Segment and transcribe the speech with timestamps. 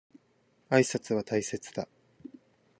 [0.71, 1.87] 挨拶は大切だ。